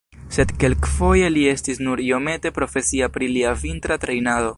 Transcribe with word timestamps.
Sed 0.35 0.51
kelkfoje 0.61 1.27
li 1.35 1.43
estis 1.51 1.81
nur 1.87 2.01
iomete 2.05 2.53
profesia 2.57 3.11
pri 3.19 3.29
lia 3.37 3.53
vintra 3.65 3.99
trejnado. 4.07 4.49